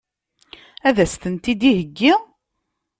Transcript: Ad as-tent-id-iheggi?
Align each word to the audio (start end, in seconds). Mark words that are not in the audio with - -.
Ad 0.87 0.97
as-tent-id-iheggi? 1.03 2.13